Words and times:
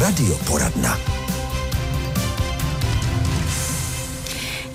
Radio 0.00 0.34
Poradna. 0.48 1.19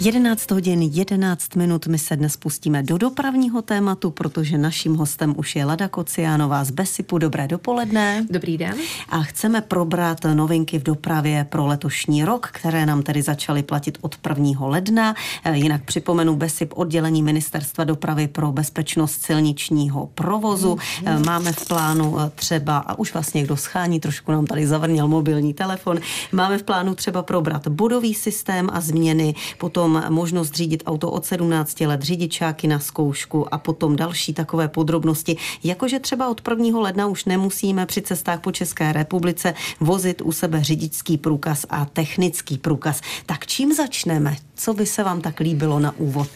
11 0.05 0.51
hodin 0.51 0.81
11 0.81 1.55
minut 1.55 1.87
my 1.87 1.99
se 1.99 2.15
dnes 2.15 2.37
pustíme 2.37 2.83
do 2.83 2.97
dopravního 2.97 3.61
tématu, 3.61 4.11
protože 4.11 4.57
naším 4.57 4.95
hostem 4.95 5.33
už 5.37 5.55
je 5.55 5.65
Lada 5.65 5.87
Kociánová 5.87 6.63
z 6.63 6.71
Besipu. 6.71 7.17
Dobré 7.17 7.47
dopoledne. 7.47 8.25
Dobrý 8.29 8.57
den. 8.57 8.75
A 9.09 9.23
chceme 9.23 9.61
probrat 9.61 10.17
novinky 10.33 10.79
v 10.79 10.83
dopravě 10.83 11.45
pro 11.49 11.65
letošní 11.65 12.25
rok, 12.25 12.49
které 12.51 12.85
nám 12.85 13.03
tedy 13.03 13.21
začaly 13.21 13.63
platit 13.63 13.97
od 14.01 14.15
1. 14.29 14.67
ledna. 14.67 15.15
Eh, 15.43 15.57
jinak 15.57 15.83
připomenu 15.83 16.35
Besip 16.35 16.73
oddělení 16.75 17.23
Ministerstva 17.23 17.83
dopravy 17.83 18.27
pro 18.27 18.51
bezpečnost 18.51 19.21
silničního 19.21 20.09
provozu. 20.15 20.77
Mm. 21.01 21.25
Máme 21.25 21.51
v 21.51 21.67
plánu 21.67 22.19
eh, 22.19 22.31
třeba, 22.35 22.77
a 22.77 22.99
už 22.99 23.13
vlastně 23.13 23.43
kdo 23.43 23.57
schání, 23.57 23.99
trošku 23.99 24.31
nám 24.31 24.45
tady 24.45 24.67
zavrněl 24.67 25.07
mobilní 25.07 25.53
telefon, 25.53 25.99
máme 26.31 26.57
v 26.57 26.63
plánu 26.63 26.95
třeba 26.95 27.23
probrat 27.23 27.67
bodový 27.67 28.13
systém 28.13 28.69
a 28.73 28.81
změny, 28.81 29.35
potom 29.57 29.94
možnost 30.09 30.55
řídit 30.55 30.83
auto 30.85 31.11
od 31.11 31.25
17 31.25 31.81
let, 31.81 32.01
řidičáky 32.01 32.67
na 32.67 32.79
zkoušku 32.79 33.53
a 33.53 33.57
potom 33.57 33.95
další 33.95 34.33
takové 34.33 34.67
podrobnosti, 34.67 35.37
jakože 35.63 35.99
třeba 35.99 36.29
od 36.29 36.41
1. 36.49 36.79
ledna 36.79 37.07
už 37.07 37.25
nemusíme 37.25 37.85
při 37.85 38.01
cestách 38.01 38.41
po 38.41 38.51
České 38.51 38.93
republice 38.93 39.53
vozit 39.79 40.21
u 40.21 40.31
sebe 40.31 40.63
řidičský 40.63 41.17
průkaz 41.17 41.65
a 41.69 41.85
technický 41.85 42.57
průkaz. 42.57 43.01
Tak 43.25 43.47
čím 43.47 43.73
začneme? 43.73 44.35
Co 44.57 44.73
by 44.73 44.85
se 44.85 45.03
vám 45.03 45.21
tak 45.21 45.39
líbilo 45.39 45.79
na 45.79 45.93
úvod? 45.97 46.29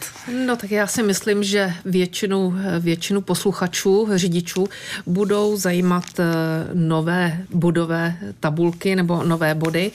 No 0.46 0.56
tak 0.56 0.70
já 0.70 0.86
si 0.86 1.02
myslím, 1.02 1.42
že 1.42 1.72
většinu, 1.84 2.54
většinu 2.80 3.20
posluchačů, 3.20 4.08
řidičů 4.14 4.68
budou 5.06 5.56
zajímat 5.56 6.04
eh, 6.18 6.24
nové 6.74 7.44
budové 7.50 8.16
tabulky 8.40 8.96
nebo 8.96 9.22
nové 9.22 9.54
body 9.54 9.90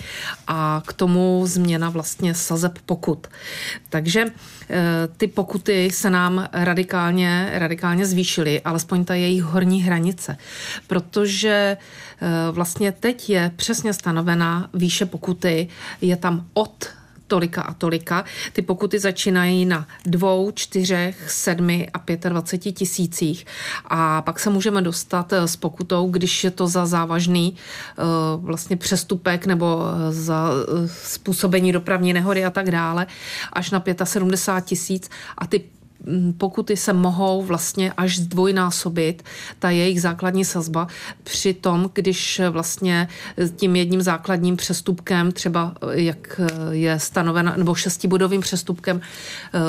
a 0.47 0.83
k 0.87 0.93
tomu 0.93 1.43
změna 1.45 1.89
vlastně 1.89 2.33
sazeb 2.33 2.77
pokut. 2.85 3.27
Takže 3.89 4.25
eh, 4.25 4.83
ty 5.17 5.27
pokuty 5.27 5.91
se 5.91 6.09
nám 6.09 6.47
radikálně, 6.53 7.49
radikálně 7.53 8.05
zvýšily, 8.05 8.61
alespoň 8.61 9.05
ta 9.05 9.15
jejich 9.15 9.43
horní 9.43 9.83
hranice, 9.83 10.37
protože 10.87 11.77
eh, 11.77 12.27
vlastně 12.51 12.91
teď 12.91 13.29
je 13.29 13.51
přesně 13.55 13.93
stanovená 13.93 14.69
výše 14.73 15.05
pokuty, 15.05 15.67
je 16.01 16.15
tam 16.15 16.45
od 16.53 16.85
tolika 17.27 17.61
a 17.61 17.73
tolika. 17.73 18.25
Ty 18.53 18.61
pokuty 18.61 18.99
začínají 18.99 19.65
na 19.65 19.87
dvou, 20.05 20.51
čtyřech, 20.51 21.31
sedmi 21.31 21.89
a 21.93 22.29
25 22.29 22.71
tisících 22.71 23.45
a 23.85 24.21
pak 24.21 24.39
se 24.39 24.49
můžeme 24.49 24.81
dostat 24.81 25.33
eh, 25.33 25.47
s 25.47 25.55
pokutou, 25.55 26.09
když 26.09 26.43
je 26.43 26.51
to 26.51 26.67
za 26.67 26.85
závažný 26.85 27.55
eh, 27.55 28.01
vlastně 28.37 28.77
přestupek 28.77 29.45
nebo 29.45 29.81
eh, 29.81 30.11
za 30.11 30.49
způsobení 30.87 31.71
dopravní 31.71 32.13
nehody 32.13 32.45
a 32.45 32.49
tak 32.49 32.71
dále, 32.71 33.07
až 33.53 33.71
na 33.71 33.83
75 34.03 34.65
tisíc 34.65 35.09
a 35.37 35.47
ty 35.47 35.63
pokuty 36.37 36.77
se 36.77 36.93
mohou 36.93 37.43
vlastně 37.43 37.93
až 37.97 38.19
zdvojnásobit, 38.19 39.23
ta 39.59 39.69
jejich 39.69 40.01
základní 40.01 40.45
sazba, 40.45 40.87
při 41.23 41.53
tom, 41.53 41.89
když 41.93 42.41
vlastně 42.49 43.07
tím 43.55 43.75
jedním 43.75 44.01
základním 44.01 44.57
přestupkem, 44.57 45.31
třeba 45.31 45.75
jak 45.91 46.41
je 46.71 46.99
stanovena, 46.99 47.53
nebo 47.57 47.75
šestibodovým 47.75 48.41
přestupkem 48.41 49.01
eh, 49.53 49.59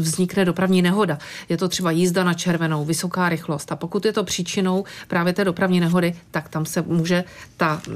vznikne 0.00 0.44
dopravní 0.44 0.82
nehoda. 0.82 1.18
Je 1.48 1.56
to 1.56 1.68
třeba 1.68 1.90
jízda 1.90 2.24
na 2.24 2.34
červenou, 2.34 2.84
vysoká 2.84 3.28
rychlost. 3.28 3.72
A 3.72 3.76
pokud 3.76 4.04
je 4.04 4.12
to 4.12 4.24
příčinou 4.24 4.84
právě 5.08 5.32
té 5.32 5.44
dopravní 5.44 5.80
nehody, 5.80 6.14
tak 6.30 6.48
tam 6.48 6.66
se 6.66 6.82
může 6.82 7.24
ta 7.56 7.82
eh, 7.88 7.92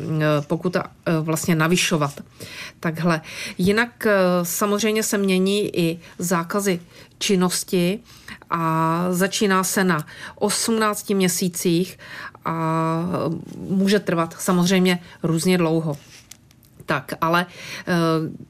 pokuta 0.47 0.85
eh, 1.07 1.13
vlastně 1.21 1.55
navyšovat. 1.55 2.21
Takhle. 2.81 3.21
Jinak 3.59 4.07
samozřejmě 4.43 5.03
se 5.03 5.19
mění 5.19 5.77
i 5.77 6.01
zákazy 6.19 6.81
činnosti 7.25 8.01
a 8.51 9.07
začíná 9.11 9.65
se 9.65 9.85
na 9.85 10.07
18 10.37 11.11
měsících 11.11 11.99
a 12.45 12.55
může 13.57 14.01
trvat 14.01 14.37
samozřejmě 14.39 14.99
různě 15.23 15.59
dlouho. 15.59 15.97
Tak, 16.87 17.13
ale 17.21 17.47
eh, 17.87 17.93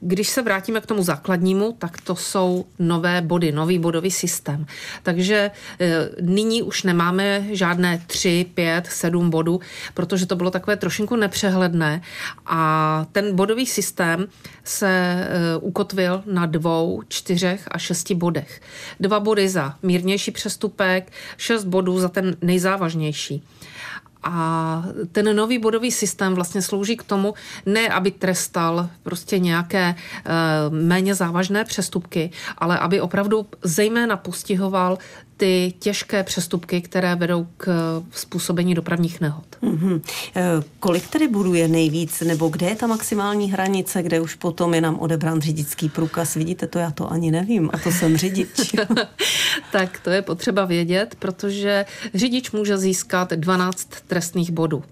když 0.00 0.28
se 0.28 0.42
vrátíme 0.42 0.80
k 0.80 0.86
tomu 0.86 1.02
základnímu, 1.02 1.72
tak 1.78 2.00
to 2.00 2.16
jsou 2.16 2.66
nové 2.78 3.22
body, 3.22 3.52
nový 3.52 3.78
bodový 3.78 4.10
systém. 4.10 4.66
Takže 5.02 5.50
eh, 5.80 6.08
nyní 6.20 6.62
už 6.62 6.82
nemáme 6.82 7.44
žádné 7.50 8.02
3, 8.06 8.46
5, 8.54 8.86
7 8.86 9.30
bodů, 9.30 9.60
protože 9.94 10.26
to 10.26 10.36
bylo 10.36 10.50
takové 10.50 10.76
trošinku 10.76 11.16
nepřehledné 11.16 12.02
a 12.46 13.06
ten 13.12 13.36
bodový 13.36 13.66
systém 13.66 14.26
se 14.64 14.88
eh, 14.88 15.56
ukotvil 15.60 16.22
na 16.26 16.46
dvou, 16.46 17.02
čtyřech 17.08 17.68
a 17.70 17.78
šesti 17.78 18.14
bodech. 18.14 18.60
Dva 19.00 19.20
body 19.20 19.48
za 19.48 19.74
mírnější 19.82 20.30
přestupek, 20.30 21.12
šest 21.36 21.64
bodů 21.64 21.98
za 21.98 22.08
ten 22.08 22.36
nejzávažnější. 22.42 23.42
A 24.24 24.84
ten 25.12 25.36
nový 25.36 25.58
bodový 25.58 25.92
systém 25.92 26.34
vlastně 26.34 26.62
slouží 26.62 26.96
k 26.96 27.02
tomu, 27.02 27.34
ne 27.66 27.88
aby 27.88 28.10
trestal 28.10 28.88
prostě 29.02 29.38
nějaké 29.38 29.84
e, 29.84 29.94
méně 30.70 31.14
závažné 31.14 31.64
přestupky, 31.64 32.30
ale 32.58 32.78
aby 32.78 33.00
opravdu 33.00 33.46
zejména 33.62 34.16
postihoval 34.16 34.98
ty 35.36 35.74
těžké 35.78 36.22
přestupky, 36.22 36.80
které 36.80 37.16
vedou 37.16 37.46
k 37.56 37.66
způsobení 38.10 38.74
dopravních 38.74 39.20
nehod. 39.20 39.44
Mm-hmm. 39.62 40.00
Kolik 40.80 41.08
tedy 41.08 41.28
bodů 41.28 41.54
je 41.54 41.68
nejvíc, 41.68 42.20
nebo 42.20 42.48
kde 42.48 42.66
je 42.66 42.76
ta 42.76 42.86
maximální 42.86 43.52
hranice, 43.52 44.02
kde 44.02 44.20
už 44.20 44.34
potom 44.34 44.74
je 44.74 44.80
nám 44.80 44.98
odebrán 44.98 45.40
řidičský 45.40 45.88
průkaz? 45.88 46.34
Vidíte 46.34 46.66
to, 46.66 46.78
já 46.78 46.90
to 46.90 47.12
ani 47.12 47.30
nevím 47.30 47.70
a 47.72 47.78
to 47.78 47.92
jsem 47.92 48.16
řidič. 48.16 48.74
tak 49.72 50.00
to 50.00 50.10
je 50.10 50.22
potřeba 50.22 50.64
vědět, 50.64 51.16
protože 51.18 51.84
řidič 52.14 52.50
může 52.50 52.78
získat 52.78 53.32
12 53.32 53.88
trestných 54.06 54.50
bodů. 54.50 54.84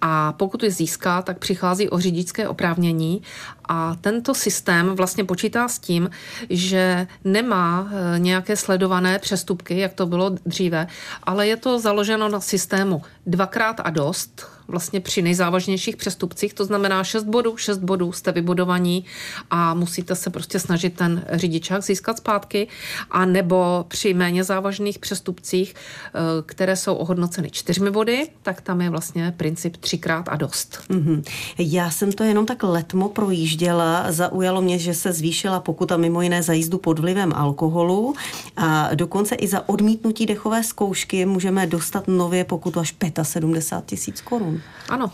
A 0.00 0.32
pokud 0.32 0.62
je 0.62 0.70
získá, 0.70 1.22
tak 1.22 1.38
přichází 1.38 1.88
o 1.88 1.98
řidičské 1.98 2.48
oprávnění. 2.48 3.22
A 3.68 3.96
tento 4.00 4.34
systém 4.34 4.86
vlastně 4.88 5.24
počítá 5.24 5.68
s 5.68 5.78
tím, 5.78 6.10
že 6.50 7.06
nemá 7.24 7.88
eh, 7.90 8.18
nějaké 8.18 8.56
sledované 8.56 9.18
přestupky, 9.18 9.78
jak 9.78 9.92
to 9.92 10.06
bylo 10.06 10.30
dříve, 10.46 10.86
ale 11.22 11.46
je 11.46 11.56
to 11.56 11.78
založeno 11.78 12.28
na 12.28 12.40
systému 12.40 13.02
dvakrát 13.26 13.80
a 13.84 13.90
dost, 13.90 14.55
vlastně 14.68 15.00
při 15.00 15.22
nejzávažnějších 15.22 15.96
přestupcích, 15.96 16.54
to 16.54 16.64
znamená 16.64 17.04
6 17.04 17.24
bodů, 17.24 17.56
6 17.56 17.78
bodů 17.78 18.12
jste 18.12 18.32
vybudovaní 18.32 19.04
a 19.50 19.74
musíte 19.74 20.14
se 20.14 20.30
prostě 20.30 20.58
snažit 20.58 20.96
ten 20.96 21.24
řidičák 21.32 21.82
získat 21.82 22.16
zpátky, 22.16 22.68
a 23.10 23.24
nebo 23.24 23.84
při 23.88 24.14
méně 24.14 24.44
závažných 24.44 24.98
přestupcích, 24.98 25.74
eh, 25.74 26.20
které 26.46 26.76
jsou 26.76 26.94
ohodnoceny 26.94 27.50
čtyřmi 27.50 27.90
body, 27.90 28.28
tak 28.42 28.60
tam 28.60 28.80
je 28.80 28.90
vlastně 28.90 29.34
princip 29.36 29.76
třikrát 29.76 30.28
a 30.28 30.36
dost. 30.36 30.78
Mm-hmm. 30.90 31.22
Já 31.58 31.90
jsem 31.90 32.12
to 32.12 32.24
jenom 32.24 32.46
tak 32.46 32.62
letmo 32.62 33.08
projížděla, 33.08 34.12
zaujalo 34.12 34.62
mě, 34.62 34.78
že 34.78 34.94
se 34.94 35.12
zvýšila 35.12 35.60
pokuta 35.60 35.96
mimo 35.96 36.22
jiné 36.22 36.42
za 36.42 36.52
jízdu 36.52 36.78
pod 36.78 36.98
vlivem 36.98 37.32
alkoholu 37.32 38.14
a 38.56 38.94
dokonce 38.94 39.34
i 39.34 39.48
za 39.48 39.68
odmítnutí 39.68 40.26
dechové 40.26 40.64
zkoušky 40.64 41.26
můžeme 41.26 41.66
dostat 41.66 42.08
nově 42.08 42.44
pokutu 42.44 42.80
až 42.80 42.94
75 43.22 43.86
tisíc 43.86 44.20
korun. 44.20 44.55
Ano. 44.88 45.12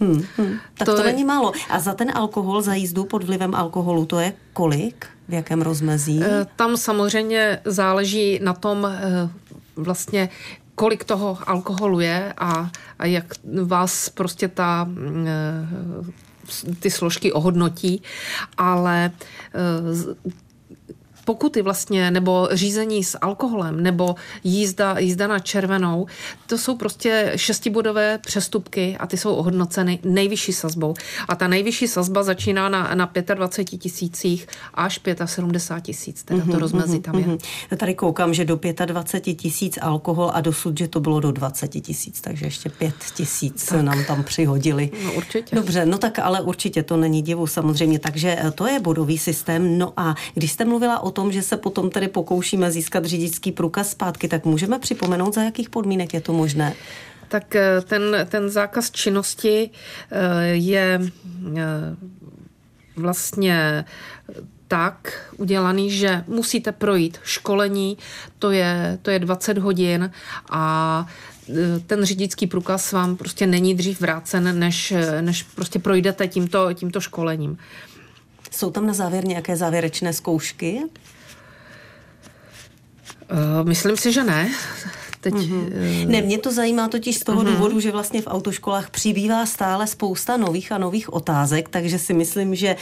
Hmm, 0.00 0.24
hmm. 0.36 0.58
Tak 0.74 0.86
to, 0.86 0.94
to 0.94 1.00
je... 1.00 1.12
není 1.12 1.24
málo. 1.24 1.52
A 1.70 1.80
za 1.80 1.94
ten 1.94 2.10
alkohol, 2.14 2.62
za 2.62 2.74
jízdu 2.74 3.04
pod 3.04 3.24
vlivem 3.24 3.54
alkoholu, 3.54 4.06
to 4.06 4.18
je 4.18 4.32
kolik? 4.52 5.06
V 5.28 5.32
jakém 5.32 5.62
rozmezí? 5.62 6.20
Eh, 6.22 6.46
tam 6.56 6.76
samozřejmě 6.76 7.58
záleží 7.64 8.40
na 8.42 8.52
tom 8.54 8.88
eh, 8.90 9.28
vlastně, 9.76 10.28
kolik 10.74 11.04
toho 11.04 11.38
alkoholu 11.46 12.00
je 12.00 12.32
a, 12.38 12.70
a 12.98 13.06
jak 13.06 13.34
vás 13.64 14.08
prostě 14.08 14.48
ta 14.48 14.88
eh, 15.26 16.74
ty 16.80 16.90
složky 16.90 17.32
ohodnotí, 17.32 18.02
ale 18.56 19.10
pokuty 21.24 21.62
vlastně, 21.62 22.10
nebo 22.10 22.48
řízení 22.52 23.04
s 23.04 23.18
alkoholem, 23.18 23.82
nebo 23.82 24.14
jízda, 24.44 24.98
jízda 24.98 25.26
na 25.26 25.38
červenou, 25.38 26.06
to 26.46 26.58
jsou 26.58 26.76
prostě 26.76 27.32
šestibodové 27.36 28.18
přestupky 28.18 28.96
a 29.00 29.06
ty 29.06 29.16
jsou 29.16 29.34
ohodnoceny 29.34 29.98
nejvyšší 30.04 30.52
sazbou. 30.52 30.94
A 31.28 31.34
ta 31.34 31.48
nejvyšší 31.48 31.88
sazba 31.88 32.22
začíná 32.22 32.68
na, 32.68 32.94
na 32.94 33.10
25 33.34 33.78
tisících 33.78 34.46
až 34.74 35.00
75 35.24 35.82
tisíc, 35.82 36.22
teda 36.22 36.40
to 36.40 36.46
mhm, 36.46 36.58
rozmezí 36.58 37.00
tam 37.00 37.18
je. 37.18 37.26
Mm-hmm. 37.26 37.76
Tady 37.76 37.94
koukám, 37.94 38.34
že 38.34 38.44
do 38.44 38.60
25 38.86 39.34
tisíc 39.34 39.78
alkohol 39.82 40.30
a 40.34 40.40
dosud, 40.40 40.78
že 40.78 40.88
to 40.88 41.00
bylo 41.00 41.20
do 41.20 41.32
20 41.32 41.68
tisíc, 41.68 42.20
takže 42.20 42.46
ještě 42.46 42.68
5 42.68 42.94
tisíc 43.14 43.72
nám 43.82 44.04
tam 44.04 44.24
přihodili. 44.24 44.90
No 45.04 45.12
určitě. 45.12 45.56
Dobře, 45.56 45.86
no 45.86 45.98
tak 45.98 46.18
ale 46.18 46.40
určitě 46.40 46.82
to 46.82 46.96
není 46.96 47.22
divu 47.22 47.46
samozřejmě, 47.46 47.98
takže 47.98 48.36
eh, 48.40 48.50
to 48.50 48.66
je 48.66 48.80
bodový 48.80 49.18
systém. 49.18 49.78
No 49.78 49.92
a 49.96 50.14
když 50.34 50.52
jste 50.52 50.64
mluvila 50.64 51.00
o 51.00 51.09
tom, 51.10 51.30
tom, 51.30 51.32
že 51.32 51.42
se 51.42 51.56
potom 51.56 51.90
tedy 51.90 52.08
pokoušíme 52.08 52.70
získat 52.70 53.04
řidičský 53.04 53.52
průkaz 53.52 53.90
zpátky, 53.90 54.28
tak 54.28 54.44
můžeme 54.44 54.78
připomenout, 54.78 55.34
za 55.34 55.42
jakých 55.42 55.70
podmínek 55.70 56.14
je 56.14 56.20
to 56.20 56.32
možné? 56.32 56.74
Tak 57.28 57.56
ten, 57.84 58.26
ten 58.28 58.50
zákaz 58.50 58.90
činnosti 58.90 59.70
je 60.52 61.00
vlastně 62.96 63.84
tak 64.68 65.28
udělaný, 65.36 65.90
že 65.90 66.24
musíte 66.26 66.72
projít 66.72 67.18
školení, 67.24 67.98
to 68.38 68.50
je, 68.50 68.98
to 69.02 69.10
je 69.10 69.18
20 69.18 69.58
hodin 69.58 70.10
a 70.50 71.06
ten 71.86 72.04
řidičský 72.04 72.46
průkaz 72.46 72.92
vám 72.92 73.16
prostě 73.16 73.46
není 73.46 73.74
dřív 73.74 74.00
vrácen, 74.00 74.58
než, 74.58 74.94
než 75.20 75.42
prostě 75.42 75.78
projdete 75.78 76.28
tímto, 76.28 76.72
tímto 76.72 77.00
školením. 77.00 77.58
Jsou 78.50 78.70
tam 78.70 78.86
na 78.86 78.92
závěr 78.92 79.24
nějaké 79.26 79.56
závěrečné 79.56 80.12
zkoušky? 80.12 80.82
E, 83.30 83.64
myslím 83.64 83.96
si, 83.96 84.12
že 84.12 84.24
ne. 84.24 84.50
Teď, 85.20 85.34
mm-hmm. 85.34 86.06
Ne, 86.06 86.22
mě 86.22 86.38
to 86.38 86.52
zajímá 86.52 86.88
totiž 86.88 87.16
z 87.16 87.24
toho 87.24 87.42
mm-hmm. 87.42 87.52
důvodu, 87.52 87.80
že 87.80 87.92
vlastně 87.92 88.22
v 88.22 88.26
autoškolách 88.26 88.90
přibývá 88.90 89.46
stále 89.46 89.86
spousta 89.86 90.36
nových 90.36 90.72
a 90.72 90.78
nových 90.78 91.12
otázek, 91.12 91.68
takže 91.68 91.98
si 91.98 92.14
myslím, 92.14 92.54
že 92.54 92.76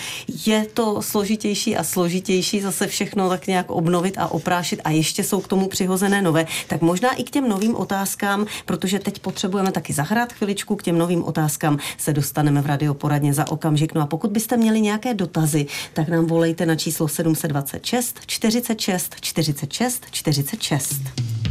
je 0.46 0.66
to 0.74 1.02
složitější 1.02 1.76
a 1.76 1.84
složitější 1.84 2.60
zase 2.60 2.86
všechno 2.86 3.28
tak 3.28 3.46
nějak 3.46 3.70
obnovit 3.70 4.18
a 4.18 4.28
oprášit 4.28 4.80
a 4.84 4.90
ještě 4.90 5.24
jsou 5.24 5.40
k 5.40 5.48
tomu 5.48 5.68
přihozené 5.68 6.22
nové. 6.22 6.46
Tak 6.66 6.80
možná 6.80 7.14
i 7.14 7.24
k 7.24 7.30
těm 7.30 7.48
novým 7.48 7.76
otázkám, 7.76 8.46
protože 8.66 8.98
teď 8.98 9.18
potřebujeme 9.18 9.72
taky 9.72 9.92
zahrát 9.92 10.32
chviličku, 10.32 10.76
k 10.76 10.82
těm 10.82 10.98
novým 10.98 11.24
otázkám 11.24 11.78
se 11.98 12.12
dostaneme 12.12 12.62
v 12.62 12.66
radioporadně 12.66 13.34
za 13.34 13.50
okamžik. 13.50 13.94
No 13.94 14.00
a 14.00 14.06
pokud 14.06 14.30
byste 14.30 14.56
měli 14.56 14.80
nějaké 14.80 15.14
dotazy, 15.14 15.66
tak 15.92 16.08
nám 16.08 16.26
volejte 16.26 16.66
na 16.66 16.76
číslo 16.76 17.08
726 17.08 18.20
46 18.26 19.14
46 19.20 20.04
46. 20.10 21.47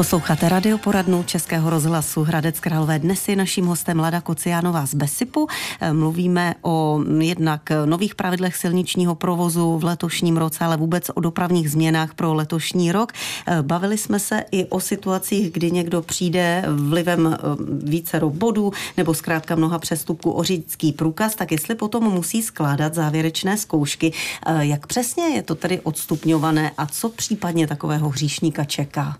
Posloucháte 0.00 0.48
radioporadnu 0.48 1.22
Českého 1.22 1.70
rozhlasu 1.70 2.22
Hradec 2.22 2.60
Králové. 2.60 2.98
Dnes 2.98 3.28
je 3.28 3.36
naším 3.36 3.66
hostem 3.66 3.98
Lada 3.98 4.20
Kociánová 4.20 4.86
z 4.86 4.94
Besipu. 4.94 5.46
Eh, 5.80 5.92
mluvíme 5.92 6.54
o 6.62 7.00
jednak 7.20 7.62
nových 7.84 8.14
pravidlech 8.14 8.56
silničního 8.56 9.14
provozu 9.14 9.78
v 9.78 9.84
letošním 9.84 10.36
roce, 10.36 10.64
ale 10.64 10.76
vůbec 10.76 11.10
o 11.14 11.20
dopravních 11.20 11.70
změnách 11.70 12.14
pro 12.14 12.34
letošní 12.34 12.92
rok. 12.92 13.12
Eh, 13.46 13.62
bavili 13.62 13.98
jsme 13.98 14.18
se 14.18 14.44
i 14.50 14.64
o 14.64 14.80
situacích, 14.80 15.52
kdy 15.52 15.70
někdo 15.70 16.02
přijde 16.02 16.64
vlivem 16.68 17.36
eh, 17.36 17.38
více 17.82 18.20
bodů 18.28 18.72
nebo 18.96 19.14
zkrátka 19.14 19.56
mnoha 19.56 19.78
přestupků 19.78 20.30
o 20.30 20.42
řidičský 20.42 20.92
průkaz, 20.92 21.34
tak 21.34 21.52
jestli 21.52 21.74
potom 21.74 22.04
musí 22.04 22.42
skládat 22.42 22.94
závěrečné 22.94 23.56
zkoušky. 23.56 24.12
Jak 24.60 24.86
přesně 24.86 25.24
je 25.24 25.42
to 25.42 25.54
tedy 25.54 25.80
odstupňované 25.80 26.70
a 26.78 26.86
co 26.86 27.08
případně 27.08 27.66
takového 27.66 28.08
hříšníka 28.08 28.64
čeká? 28.64 29.16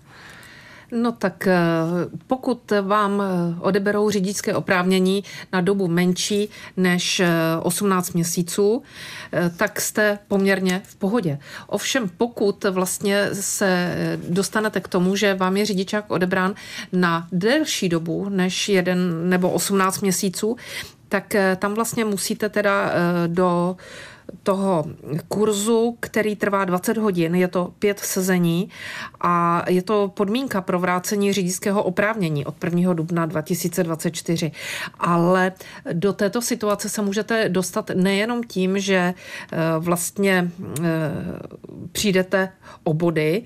No 0.91 1.11
tak 1.11 1.47
eh, 1.47 1.57
pokud 2.27 2.73
vám 2.81 3.21
eh, 3.21 3.55
odeberou 3.59 4.09
řidičské 4.09 4.55
oprávnění 4.55 5.23
na 5.53 5.61
dobu 5.61 5.87
menší 5.87 6.49
než 6.77 7.21
18 7.61 8.09
eh, 8.09 8.11
měsíců, 8.13 8.83
tak 9.57 9.81
jste 9.81 10.19
poměrně 10.27 10.81
v 10.85 10.95
pohodě. 10.95 11.39
Ovšem 11.67 12.09
pokud 12.17 12.63
vlastně 12.63 13.29
se 13.33 13.95
dostanete 14.29 14.79
k 14.79 14.87
tomu, 14.87 15.15
že 15.15 15.33
vám 15.33 15.57
je 15.57 15.65
řidičák 15.65 16.11
odebrán 16.11 16.53
na 16.93 17.27
delší 17.31 17.89
dobu 17.89 18.29
než 18.29 18.69
jeden 18.69 19.29
nebo 19.29 19.49
18 19.51 20.01
měsíců, 20.01 20.55
tak 21.09 21.35
tam 21.59 21.73
vlastně 21.73 22.05
musíte 22.05 22.49
teda 22.49 22.91
do 23.27 23.75
toho 24.43 24.85
kurzu, 25.27 25.97
který 25.99 26.35
trvá 26.35 26.65
20 26.65 26.97
hodin, 26.97 27.35
je 27.35 27.47
to 27.47 27.73
pět 27.79 27.99
sezení 27.99 28.69
a 29.21 29.63
je 29.69 29.81
to 29.81 30.11
podmínka 30.13 30.61
pro 30.61 30.79
vrácení 30.79 31.33
řidičského 31.33 31.83
oprávnění 31.83 32.45
od 32.45 32.63
1. 32.63 32.93
dubna 32.93 33.25
2024. 33.25 34.51
Ale 34.99 35.51
do 35.93 36.13
této 36.13 36.41
situace 36.41 36.89
se 36.89 37.01
můžete 37.01 37.49
dostat 37.49 37.91
nejenom 37.93 38.43
tím, 38.43 38.79
že 38.79 38.95
eh, 38.95 39.57
vlastně 39.79 40.51
eh, 40.83 40.85
přijdete 41.91 42.49
o 42.83 42.93
body, 42.93 43.43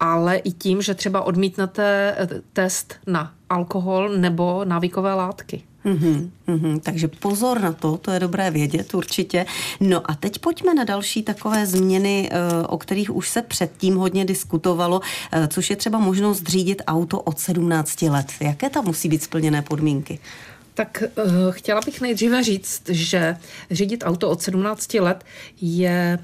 ale 0.00 0.36
i 0.36 0.52
tím, 0.52 0.82
že 0.82 0.94
třeba 0.94 1.22
odmítnete 1.22 2.14
eh, 2.18 2.28
test 2.52 2.94
na 3.06 3.34
alkohol 3.50 4.08
nebo 4.08 4.64
návykové 4.64 5.14
látky. 5.14 5.62
Mm-hmm, 5.84 6.30
mm-hmm, 6.48 6.80
takže 6.80 7.08
pozor 7.08 7.60
na 7.60 7.72
to, 7.72 7.96
to 7.96 8.10
je 8.10 8.20
dobré 8.20 8.50
vědět 8.50 8.94
určitě. 8.94 9.46
No 9.80 10.10
a 10.10 10.14
teď 10.14 10.38
pojďme 10.38 10.74
na 10.74 10.84
další 10.84 11.22
takové 11.22 11.66
změny, 11.66 12.30
eh, 12.32 12.66
o 12.66 12.78
kterých 12.78 13.16
už 13.16 13.28
se 13.28 13.42
předtím 13.42 13.96
hodně 13.96 14.24
diskutovalo, 14.24 15.00
eh, 15.32 15.48
což 15.48 15.70
je 15.70 15.76
třeba 15.76 15.98
možnost 15.98 16.48
řídit 16.48 16.82
auto 16.86 17.20
od 17.20 17.38
17 17.38 18.10
let. 18.10 18.26
Jaké 18.40 18.70
tam 18.70 18.84
musí 18.84 19.08
být 19.08 19.22
splněné 19.22 19.62
podmínky? 19.62 20.18
Tak 20.76 21.02
uh, 21.16 21.24
chtěla 21.50 21.80
bych 21.80 22.00
nejdříve 22.00 22.42
říct, 22.44 22.82
že 22.88 23.36
řídit 23.70 24.02
auto 24.06 24.30
od 24.30 24.42
17 24.42 24.94
let 24.94 25.24
je 25.60 26.18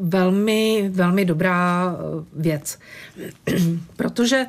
velmi, 0.00 0.90
velmi 0.92 1.24
dobrá 1.24 1.96
věc. 2.32 2.78
Protože 3.96 4.46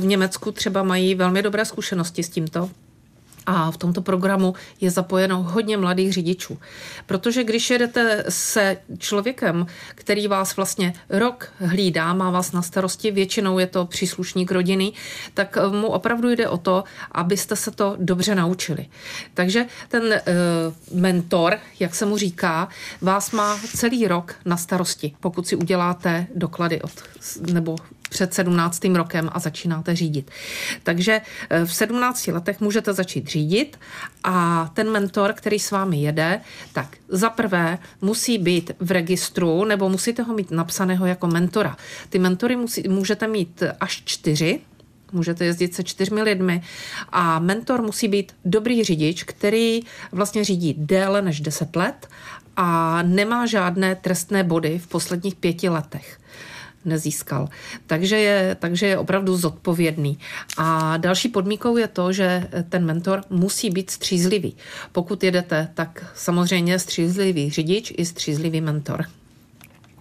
v 0.00 0.04
Německu 0.04 0.52
třeba 0.52 0.82
mají 0.82 1.14
velmi 1.14 1.42
dobré 1.42 1.64
zkušenosti 1.64 2.22
s 2.22 2.28
tímto 2.28 2.70
a 3.46 3.70
v 3.70 3.76
tomto 3.76 4.02
programu 4.02 4.54
je 4.80 4.90
zapojeno 4.90 5.42
hodně 5.42 5.76
mladých 5.76 6.12
řidičů. 6.12 6.58
Protože 7.06 7.44
když 7.44 7.70
jedete 7.70 8.24
se 8.28 8.76
člověkem, 8.98 9.66
který 9.94 10.28
vás 10.28 10.56
vlastně 10.56 10.94
rok 11.08 11.52
hlídá, 11.58 12.12
má 12.14 12.30
vás 12.30 12.52
na 12.52 12.62
starosti, 12.62 13.10
většinou 13.10 13.58
je 13.58 13.66
to 13.66 13.86
příslušník 13.86 14.52
rodiny, 14.52 14.92
tak 15.34 15.58
mu 15.70 15.86
opravdu 15.86 16.30
jde 16.30 16.48
o 16.48 16.58
to, 16.58 16.84
abyste 17.12 17.56
se 17.56 17.70
to 17.70 17.96
dobře 17.98 18.34
naučili. 18.34 18.86
Takže 19.34 19.66
ten 19.88 20.02
uh, 20.02 21.00
mentor, 21.00 21.58
jak 21.80 21.94
se 21.94 22.06
mu 22.06 22.16
říká, 22.16 22.68
vás 23.00 23.30
má 23.30 23.60
celý 23.76 24.08
rok 24.08 24.34
na 24.44 24.56
starosti, 24.56 25.14
pokud 25.20 25.46
si 25.46 25.56
uděláte 25.56 26.26
doklady 26.34 26.82
od, 26.82 26.92
nebo 27.52 27.76
před 28.12 28.34
17. 28.34 28.84
rokem 28.84 29.30
a 29.32 29.38
začínáte 29.38 29.96
řídit. 29.96 30.30
Takže 30.82 31.20
eh, 31.50 31.64
v 31.64 31.74
17 31.74 32.26
letech 32.26 32.60
můžete 32.60 32.92
začít 32.92 33.28
řídit 33.28 33.78
a 34.24 34.70
ten 34.74 34.90
mentor, 34.90 35.32
který 35.32 35.58
s 35.58 35.70
vámi 35.70 36.02
jede, 36.02 36.40
tak 36.72 36.96
za 37.08 37.30
prvé 37.30 37.78
musí 38.00 38.38
být 38.38 38.70
v 38.80 38.90
registru 38.90 39.64
nebo 39.64 39.88
musíte 39.88 40.22
ho 40.22 40.34
mít 40.34 40.50
napsaného 40.50 41.06
jako 41.06 41.26
mentora. 41.26 41.76
Ty 42.08 42.18
mentory 42.18 42.56
musí, 42.56 42.88
můžete 42.88 43.28
mít 43.28 43.62
až 43.80 44.02
čtyři, 44.04 44.60
můžete 45.12 45.44
jezdit 45.44 45.74
se 45.74 45.82
čtyřmi 45.82 46.22
lidmi 46.22 46.62
a 47.12 47.38
mentor 47.38 47.82
musí 47.82 48.08
být 48.08 48.32
dobrý 48.44 48.84
řidič, 48.84 49.24
který 49.24 49.80
vlastně 50.12 50.44
řídí 50.44 50.74
déle 50.78 51.22
než 51.22 51.40
10 51.40 51.76
let 51.76 52.08
a 52.56 52.98
nemá 53.02 53.46
žádné 53.46 53.94
trestné 53.94 54.44
body 54.44 54.78
v 54.78 54.86
posledních 54.86 55.34
pěti 55.34 55.68
letech 55.68 56.18
nezískal. 56.84 57.48
Takže 57.86 58.16
je, 58.18 58.56
takže 58.60 58.86
je 58.86 58.98
opravdu 58.98 59.36
zodpovědný. 59.36 60.18
A 60.56 60.96
další 60.96 61.28
podmínkou 61.28 61.76
je 61.76 61.88
to, 61.88 62.12
že 62.12 62.48
ten 62.68 62.84
mentor 62.84 63.22
musí 63.30 63.70
být 63.70 63.90
střízlivý. 63.90 64.56
Pokud 64.92 65.24
jedete, 65.24 65.68
tak 65.74 66.12
samozřejmě 66.14 66.78
střízlivý 66.78 67.50
řidič 67.50 67.92
i 67.96 68.06
střízlivý 68.06 68.60
mentor. 68.60 69.04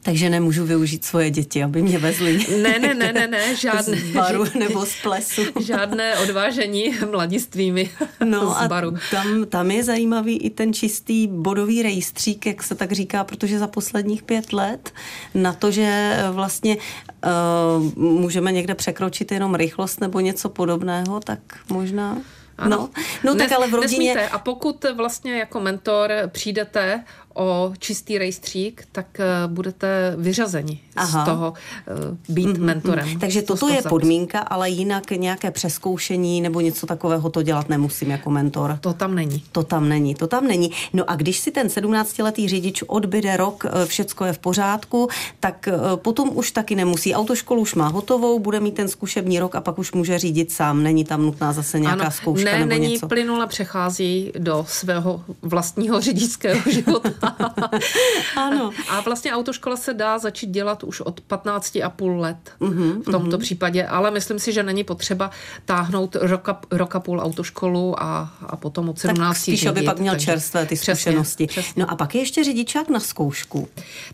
Takže 0.04 0.30
nemůžu 0.30 0.66
využít 0.66 1.06
svoje 1.06 1.30
děti, 1.30 1.64
aby 1.64 1.82
mě 1.82 1.98
vezli. 1.98 2.46
Ne, 2.62 2.80
ne, 2.80 2.94
ne, 2.94 3.14
ne, 3.14 3.28
ne, 3.28 3.56
žádné. 3.56 3.98
Z 3.98 4.12
baru 4.12 4.46
nebo 4.60 4.86
z 4.86 5.02
plesu. 5.04 5.42
Žádné 5.60 6.18
odvážení 6.18 6.96
mladistvými 7.12 7.90
no 8.24 8.56
z 8.66 8.68
baru. 8.68 8.88
A 8.88 9.00
tam, 9.12 9.46
tam 9.46 9.72
je 9.72 9.84
zajímavý 9.84 10.38
i 10.38 10.50
ten 10.50 10.74
čistý 10.74 11.28
bodový 11.28 11.84
rejstřík, 11.84 12.46
jak 12.46 12.64
se 12.64 12.76
tak 12.76 12.92
říká, 12.92 13.24
protože 13.24 13.60
za 13.60 13.68
posledních 13.68 14.24
pět 14.24 14.54
let 14.54 14.94
na 15.34 15.54
to, 15.54 15.72
že 15.72 16.18
vlastně 16.32 16.78
uh, 16.78 18.04
můžeme 18.04 18.52
někde 18.52 18.76
překročit 18.76 19.32
jenom 19.32 19.56
rychlost 19.56 20.02
nebo 20.02 20.20
něco 20.20 20.50
podobného, 20.50 21.20
tak 21.20 21.40
možná 21.70 22.18
ano. 22.58 22.78
No, 22.78 22.90
no 23.24 23.36
tak 23.36 23.52
ale 23.52 23.68
v 23.68 23.74
rodině... 23.74 24.14
Nesmíte. 24.14 24.30
A 24.30 24.40
pokud 24.40 24.86
vlastně 24.96 25.38
jako 25.38 25.60
mentor 25.60 26.12
přijdete 26.28 27.04
o 27.34 27.74
čistý 27.80 28.18
rejstřík, 28.18 28.88
tak 28.92 29.20
eh, 29.20 29.26
budete 29.48 30.16
vyřazeni 30.18 30.80
Aha. 30.96 31.22
z 31.22 31.26
toho 31.26 31.52
uh, 31.52 32.36
být 32.36 32.48
mm-hmm. 32.48 32.62
mentorem. 32.62 33.20
Takže 33.20 33.42
toto 33.42 33.70
je 33.70 33.82
podmínka, 33.82 34.40
ale 34.40 34.70
jinak 34.70 35.12
nějaké 35.12 35.52
přeskoušení 35.52 36.42
nebo 36.42 36.62
něco 36.62 36.88
takového 36.88 37.30
to 37.30 37.42
dělat 37.42 37.70
nemusím 37.70 38.12
jako 38.12 38.30
mentor. 38.30 38.78
To 38.82 38.94
tam 38.94 39.16
není. 39.16 39.44
To 39.52 39.64
tam 39.64 39.90
není, 39.90 40.16
to 40.16 40.28
tam 40.28 40.48
není. 40.48 40.72
No 40.94 41.10
a 41.10 41.16
když 41.16 41.40
si 41.40 41.52
ten 41.52 41.68
17-letý 41.68 42.48
řidič 42.48 42.84
odbyde 42.88 43.38
rok, 43.38 43.66
eh, 43.66 43.86
všecko 43.86 44.26
je 44.26 44.34
v 44.34 44.40
pořádku, 44.40 45.10
tak 45.40 45.70
potom 45.96 46.30
už 46.34 46.52
taky 46.52 46.76
nemusí. 46.76 47.16
Autoškolu 47.16 47.62
už 47.62 47.76
má 47.76 47.88
hotovou, 47.88 48.40
bude 48.40 48.60
mít 48.60 48.76
ten 48.76 48.88
zkušební 48.88 49.40
rok 49.40 49.56
a 49.56 49.62
pak 49.62 49.80
už 49.80 49.92
může 49.92 50.20
řídit 50.20 50.52
sám. 50.52 50.84
Není 50.84 51.06
tam 51.06 51.22
nutná 51.22 51.54
zase 51.54 51.80
nějaká 51.80 52.02
ano, 52.02 52.12
zkouška 52.12 52.52
ne, 52.52 52.60
nebo 52.60 52.70
není, 52.70 52.88
něco. 52.88 53.08
plynule 53.08 53.48
přechází 53.48 54.32
do 54.38 54.66
svého 54.68 55.24
vlastního 55.42 56.02
řidičského 56.02 56.62
života. 56.72 57.21
ano. 58.38 58.72
A 58.90 59.02
vlastně 59.02 59.34
autoškola 59.34 59.76
se 59.76 59.94
dá 59.94 60.20
začít 60.20 60.50
dělat 60.50 60.84
už 60.84 61.02
od 61.02 61.22
15 61.22 61.78
a 61.84 61.90
půl 61.90 62.20
let 62.20 62.52
uh-huh, 62.60 63.02
v 63.02 63.12
tomto 63.12 63.38
uh-huh. 63.38 63.42
případě, 63.42 63.86
ale 63.86 64.12
myslím 64.12 64.40
si, 64.40 64.54
že 64.54 64.64
není 64.64 64.84
potřeba 64.84 65.32
táhnout 65.66 66.16
roka, 66.22 66.62
roka 66.72 67.00
půl 67.00 67.22
autoškolu 67.22 68.04
a, 68.04 68.34
a 68.46 68.56
potom 68.56 68.90
od 68.90 69.00
17 69.00 69.30
tak 69.30 69.42
spíš, 69.42 69.66
aby 69.66 69.82
pak 69.82 70.00
měl 70.00 70.14
takže, 70.14 70.26
čerstvé 70.26 70.66
ty 70.66 70.78
zkušenosti. 70.78 71.48
Přesně, 71.48 71.62
přesně. 71.62 71.84
No 71.84 71.92
a 71.92 71.96
pak 71.96 72.16
je 72.16 72.22
ještě 72.22 72.44
řidičák 72.44 72.90
na 72.90 73.00
zkoušku. 73.00 73.68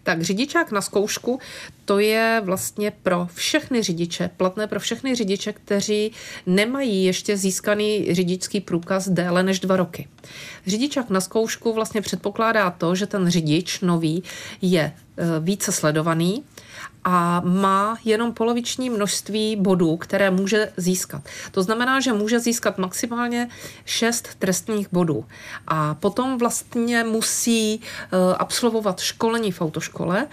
Tak 0.03 0.21
řidičák 0.21 0.71
na 0.71 0.81
zkoušku, 0.81 1.39
to 1.85 1.99
je 1.99 2.41
vlastně 2.45 2.91
pro 3.03 3.27
všechny 3.33 3.83
řidiče, 3.83 4.29
platné 4.37 4.67
pro 4.67 4.79
všechny 4.79 5.15
řidiče, 5.15 5.53
kteří 5.53 6.11
nemají 6.45 7.03
ještě 7.03 7.37
získaný 7.37 8.07
řidičský 8.11 8.61
průkaz 8.61 9.09
déle 9.09 9.43
než 9.43 9.59
dva 9.59 9.77
roky. 9.77 10.07
Řidičák 10.67 11.09
na 11.09 11.21
zkoušku 11.21 11.73
vlastně 11.73 12.01
předpokládá 12.01 12.71
to, 12.71 12.95
že 12.97 13.07
ten 13.07 13.29
řidič 13.29 13.79
nový 13.81 14.23
je 14.61 14.81
e, 14.81 14.93
více 15.39 15.71
sledovaný, 15.71 16.43
a 17.09 17.41
má 17.45 17.97
jenom 18.05 18.33
poloviční 18.33 18.89
množství 18.89 19.55
bodů, 19.55 19.97
které 19.97 20.31
může 20.31 20.71
získat. 20.77 21.21
To 21.51 21.63
znamená, 21.63 21.99
že 21.99 22.13
může 22.13 22.39
získat 22.39 22.77
maximálně 22.77 23.49
6 23.85 24.29
trestních 24.39 24.87
bodů. 24.91 25.25
A 25.67 25.93
potom 25.93 26.37
vlastně 26.37 27.03
musí 27.03 27.73
e, 27.73 27.79
absolvovat 28.37 28.99
školení 28.99 29.51
v 29.51 29.61
autoškole, 29.61 30.27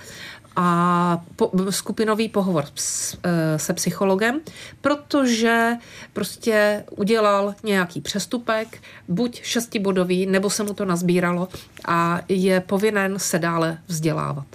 a 0.56 1.23
po, 1.37 1.50
skupinový 1.70 2.28
pohovor 2.28 2.64
s, 2.75 3.18
e, 3.23 3.58
se 3.58 3.73
psychologem, 3.73 4.40
protože 4.80 5.73
prostě 6.12 6.84
udělal 6.90 7.54
nějaký 7.64 8.00
přestupek, 8.00 8.82
buď 9.08 9.42
šestibodový, 9.42 10.26
nebo 10.26 10.50
se 10.50 10.62
mu 10.62 10.75
to 10.75 10.84
nazbíralo 10.84 11.49
a 11.88 12.20
je 12.28 12.61
povinen 12.61 13.18
se 13.18 13.38
dále 13.38 13.78
vzdělávat. 13.87 14.46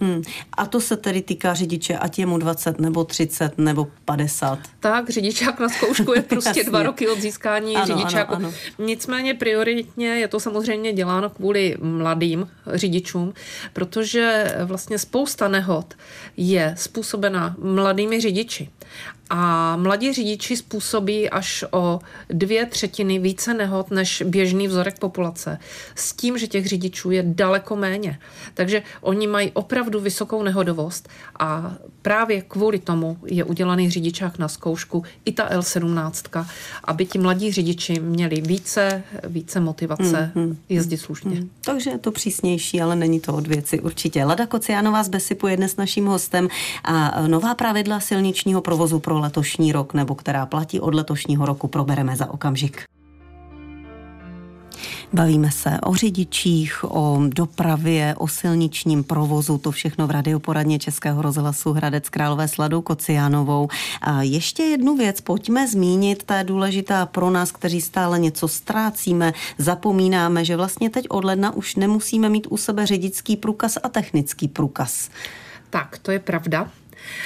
Hmm. 0.00 0.22
A 0.52 0.66
to 0.66 0.80
se 0.80 0.96
tedy 0.96 1.22
týká 1.22 1.54
řidiče, 1.54 1.98
ať 1.98 2.18
je 2.18 2.26
mu 2.26 2.38
20 2.38 2.80
nebo 2.80 3.04
30 3.04 3.58
nebo 3.58 3.86
50. 4.04 4.58
Tak, 4.80 5.10
řidičák 5.10 5.60
na 5.60 5.68
zkoušku 5.68 6.12
je 6.12 6.22
prostě 6.28 6.64
dva 6.64 6.82
roky 6.82 7.08
od 7.08 7.20
získání 7.20 7.76
ano, 7.76 7.86
řidičáku. 7.86 8.34
Ano, 8.34 8.48
ano. 8.48 8.86
Nicméně 8.86 9.34
prioritně 9.34 10.08
je 10.08 10.28
to 10.28 10.40
samozřejmě 10.40 10.92
děláno 10.92 11.30
kvůli 11.30 11.76
mladým 11.82 12.48
řidičům, 12.66 13.34
protože 13.72 14.54
vlastně 14.64 14.98
spousta 14.98 15.48
nehod 15.48 15.94
je 16.36 16.74
způsobena 16.78 17.56
mladými 17.58 18.20
řidiči. 18.20 18.68
A 19.30 19.76
mladí 19.76 20.12
řidiči 20.12 20.56
způsobí 20.56 21.30
až 21.30 21.64
o 21.70 22.00
dvě 22.28 22.66
třetiny 22.66 23.18
více 23.18 23.54
nehod 23.54 23.90
než 23.90 24.22
běžný 24.26 24.68
vzorek 24.68 24.98
populace. 24.98 25.58
S 25.94 26.12
tím, 26.12 26.38
že 26.38 26.46
těch 26.46 26.66
řidičů 26.66 27.10
je 27.10 27.22
daleko 27.26 27.76
méně. 27.76 28.18
Takže 28.54 28.82
oni 29.00 29.26
mají 29.26 29.50
opravdu 29.54 30.00
vysokou 30.00 30.42
nehodovost 30.42 31.08
a 31.38 31.74
právě 32.02 32.42
kvůli 32.42 32.78
tomu 32.78 33.18
je 33.26 33.44
udělaný 33.44 33.90
řidičák 33.90 34.38
na 34.38 34.48
zkoušku 34.48 35.04
i 35.24 35.32
ta 35.32 35.50
L17, 35.50 36.46
aby 36.84 37.06
ti 37.06 37.18
mladí 37.18 37.52
řidiči 37.52 38.00
měli 38.00 38.40
více, 38.40 39.02
více 39.24 39.60
motivace 39.60 40.32
mm, 40.34 40.42
mm, 40.42 40.58
jezdit 40.68 40.98
slušně. 40.98 41.40
Mm. 41.40 41.50
Takže 41.64 41.90
je 41.90 41.98
to 41.98 42.10
přísnější, 42.10 42.80
ale 42.80 42.96
není 42.96 43.20
to 43.20 43.34
od 43.34 43.46
věci 43.46 43.80
určitě. 43.80 44.24
Lada 44.24 44.46
Kociánová 44.46 45.02
z 45.02 45.08
Besipu 45.08 45.46
je 45.46 45.56
dnes 45.56 45.76
naším 45.76 46.06
hostem 46.06 46.48
a 46.84 47.26
nová 47.26 47.54
pravidla 47.54 48.00
silničního 48.00 48.60
provozu 48.60 49.00
pro 49.00 49.19
letošní 49.20 49.72
rok 49.72 49.94
nebo 49.94 50.14
která 50.14 50.46
platí 50.46 50.80
od 50.80 50.94
letošního 50.94 51.46
roku, 51.46 51.68
probereme 51.68 52.16
za 52.16 52.30
okamžik. 52.30 52.84
Bavíme 55.12 55.50
se 55.50 55.78
o 55.84 55.94
řidičích, 55.94 56.84
o 56.84 57.20
dopravě, 57.28 58.14
o 58.18 58.28
silničním 58.28 59.04
provozu, 59.04 59.58
to 59.58 59.70
všechno 59.70 60.06
v 60.06 60.10
radioporadně 60.10 60.78
Českého 60.78 61.22
rozhlasu 61.22 61.72
Hradec 61.72 62.08
Králové 62.08 62.48
s 62.48 62.58
Ladou 62.58 62.82
Kociánovou. 62.82 63.68
A 64.02 64.22
ještě 64.22 64.62
jednu 64.62 64.96
věc 64.96 65.20
pojďme 65.20 65.68
zmínit, 65.68 66.22
ta 66.22 66.38
je 66.38 66.44
důležitá 66.44 67.06
pro 67.06 67.30
nás, 67.30 67.52
kteří 67.52 67.80
stále 67.80 68.18
něco 68.18 68.48
ztrácíme, 68.48 69.32
zapomínáme, 69.58 70.44
že 70.44 70.56
vlastně 70.56 70.90
teď 70.90 71.06
od 71.08 71.24
ledna 71.24 71.54
už 71.54 71.76
nemusíme 71.76 72.28
mít 72.28 72.46
u 72.50 72.56
sebe 72.56 72.86
řidičský 72.86 73.36
průkaz 73.36 73.78
a 73.82 73.88
technický 73.88 74.48
průkaz. 74.48 75.10
Tak, 75.70 75.98
to 75.98 76.10
je 76.10 76.18
pravda. 76.18 76.68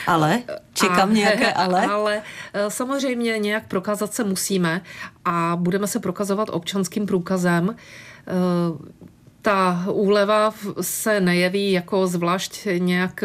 Ale? 0.06 0.42
Čekám 0.74 1.10
a, 1.10 1.12
nějaké 1.12 1.52
ale? 1.52 1.86
Ale 1.90 2.22
eh, 2.52 2.70
samozřejmě 2.70 3.38
nějak 3.38 3.68
prokázat 3.68 4.14
se 4.14 4.24
musíme 4.24 4.80
a 5.24 5.56
budeme 5.60 5.86
se 5.86 6.00
prokazovat 6.00 6.48
občanským 6.52 7.06
průkazem 7.06 7.76
eh, 7.76 8.94
ta 9.42 9.84
úleva 9.92 10.54
se 10.80 11.20
nejeví 11.20 11.72
jako 11.72 12.06
zvlášť 12.06 12.66
nějak 12.78 13.24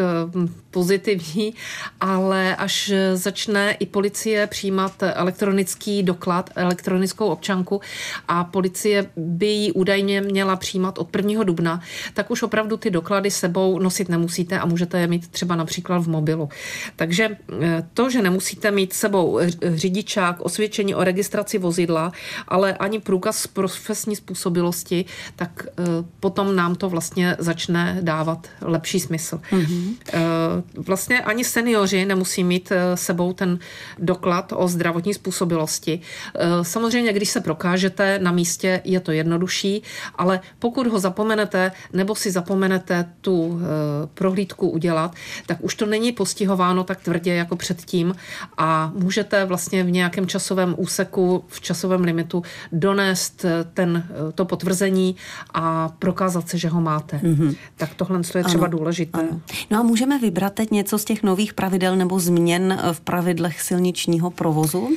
pozitivní, 0.70 1.54
ale 2.00 2.56
až 2.56 2.92
začne 3.14 3.72
i 3.72 3.86
policie 3.86 4.46
přijímat 4.46 4.92
elektronický 5.02 6.02
doklad, 6.02 6.50
elektronickou 6.56 7.26
občanku 7.26 7.80
a 8.28 8.44
policie 8.44 9.10
by 9.16 9.46
ji 9.46 9.72
údajně 9.72 10.20
měla 10.20 10.56
přijímat 10.56 10.98
od 10.98 11.16
1. 11.16 11.44
dubna, 11.44 11.80
tak 12.14 12.30
už 12.30 12.42
opravdu 12.42 12.76
ty 12.76 12.90
doklady 12.90 13.30
sebou 13.30 13.78
nosit 13.78 14.08
nemusíte 14.08 14.58
a 14.58 14.66
můžete 14.66 15.00
je 15.00 15.06
mít 15.06 15.28
třeba 15.28 15.56
například 15.56 15.98
v 15.98 16.08
mobilu. 16.08 16.48
Takže 16.96 17.28
eh, 17.62 17.88
to, 17.94 18.10
že 18.10 18.22
nemusíte 18.22 18.70
mít 18.70 18.92
sebou 18.92 19.40
řidičák, 19.74 20.40
osvědčení 20.40 20.94
o 20.94 21.04
registraci 21.04 21.58
vozidla, 21.58 22.12
ale 22.48 22.74
ani 22.74 23.00
průkaz 23.00 23.46
profesní 23.46 24.16
způsobilosti, 24.16 25.04
tak 25.36 25.66
eh, 25.66 25.82
potom 26.20 26.56
nám 26.56 26.74
to 26.74 26.88
vlastně 26.88 27.36
začne 27.38 27.98
dávat 28.00 28.48
lepší 28.60 29.00
smysl. 29.00 29.40
Mm-hmm 29.50 30.59
vlastně 30.76 31.20
ani 31.20 31.44
seniori 31.44 32.04
nemusí 32.04 32.44
mít 32.44 32.72
eh, 32.72 32.96
sebou 32.96 33.32
ten 33.32 33.58
doklad 33.98 34.52
o 34.56 34.68
zdravotní 34.68 35.14
způsobilosti. 35.14 36.00
Eh, 36.34 36.40
samozřejmě, 36.62 37.12
když 37.12 37.30
se 37.30 37.40
prokážete 37.40 38.18
na 38.18 38.32
místě, 38.32 38.80
je 38.84 39.00
to 39.00 39.12
jednodušší, 39.12 39.82
ale 40.14 40.40
pokud 40.58 40.86
ho 40.86 40.98
zapomenete 40.98 41.72
nebo 41.92 42.14
si 42.14 42.30
zapomenete 42.30 43.06
tu 43.20 43.60
eh, 43.60 44.06
prohlídku 44.14 44.68
udělat, 44.68 45.14
tak 45.46 45.56
už 45.60 45.74
to 45.74 45.86
není 45.86 46.12
postihováno 46.12 46.84
tak 46.84 47.00
tvrdě 47.00 47.34
jako 47.34 47.56
předtím 47.56 48.14
a 48.58 48.92
můžete 48.94 49.44
vlastně 49.44 49.84
v 49.84 49.90
nějakém 49.90 50.26
časovém 50.26 50.74
úseku, 50.78 51.44
v 51.48 51.60
časovém 51.60 52.00
limitu 52.00 52.42
donést 52.72 53.44
ten, 53.74 54.04
to 54.34 54.44
potvrzení 54.44 55.16
a 55.54 55.88
prokázat 55.98 56.48
se, 56.48 56.58
že 56.58 56.68
ho 56.68 56.80
máte. 56.80 57.16
Mm-hmm. 57.16 57.56
Tak 57.76 57.94
tohle 57.94 58.20
je 58.34 58.44
třeba 58.44 58.66
ano, 58.66 58.78
důležité. 58.78 59.20
Ano. 59.20 59.40
No 59.70 59.80
a 59.80 59.82
můžeme 59.82 60.18
vybrat 60.18 60.49
teď 60.50 60.70
něco 60.70 60.98
z 60.98 61.04
těch 61.04 61.22
nových 61.22 61.54
pravidel 61.54 61.96
nebo 61.96 62.20
změn 62.20 62.78
v 62.92 63.00
pravidlech 63.00 63.60
silničního 63.60 64.30
provozu? 64.30 64.88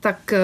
tak 0.00 0.32
eh, 0.32 0.38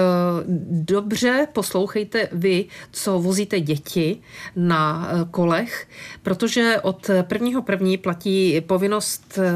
dobře 0.69 1.47
poslouchejte 1.53 2.29
vy, 2.31 2.65
co 2.91 3.19
vozíte 3.19 3.59
děti 3.59 4.17
na 4.55 5.09
eh, 5.09 5.25
kolech, 5.31 5.87
protože 6.23 6.79
od 6.81 7.09
prvního 7.21 7.61
první 7.61 7.97
platí 7.97 8.61
povinnost 8.61 9.39
eh, 9.39 9.51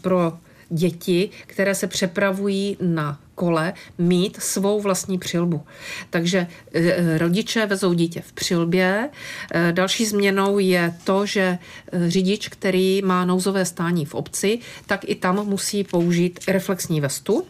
pro 0.00 0.32
děti, 0.70 1.30
které 1.46 1.74
se 1.74 1.86
přepravují 1.86 2.76
na 2.80 3.20
kole, 3.34 3.72
mít 3.98 4.36
svou 4.42 4.80
vlastní 4.80 5.18
přilbu. 5.18 5.62
Takže 6.10 6.46
eh, 6.74 7.18
rodiče 7.18 7.66
vezou 7.66 7.92
dítě 7.94 8.20
v 8.20 8.32
přilbě. 8.32 9.10
Eh, 9.54 9.72
další 9.72 10.06
změnou 10.06 10.58
je 10.58 10.94
to, 11.04 11.26
že 11.26 11.58
řidič, 12.06 12.48
který 12.48 13.02
má 13.02 13.24
nouzové 13.24 13.64
stání 13.64 14.04
v 14.04 14.14
obci, 14.14 14.58
tak 14.86 15.00
i 15.04 15.14
tam 15.14 15.46
musí 15.46 15.84
použít 15.84 16.40
reflexní 16.48 17.00
vestu. 17.00 17.46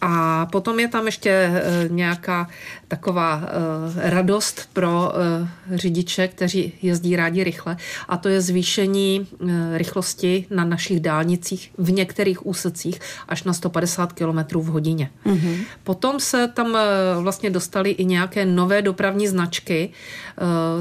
A 0.00 0.46
potom 0.46 0.80
je 0.80 0.88
tam 0.88 1.06
ještě 1.06 1.30
eh, 1.30 1.88
nějaká 1.88 2.48
taková 2.88 3.42
eh, 3.42 4.10
radost 4.10 4.68
pro 4.72 5.12
eh, 5.12 5.48
řidiče, 5.76 6.28
kteří 6.28 6.72
jezdí 6.82 7.16
rádi 7.16 7.44
rychle, 7.44 7.76
a 8.08 8.16
to 8.16 8.28
je 8.28 8.40
zvýšení 8.40 9.26
rychlosti 9.74 10.46
na 10.50 10.64
našich 10.64 11.00
dálnicích 11.00 11.72
v 11.78 11.92
některých 11.92 12.46
úsecích 12.46 13.00
až 13.28 13.42
na 13.44 13.52
150 13.52 14.12
km 14.12 14.58
v 14.58 14.66
hodině. 14.66 15.10
Mm-hmm. 15.26 15.56
Potom 15.84 16.20
se 16.20 16.48
tam 16.48 16.78
vlastně 17.20 17.50
dostaly 17.50 17.90
i 17.90 18.04
nějaké 18.04 18.44
nové 18.44 18.82
dopravní 18.82 19.28
značky, 19.28 19.90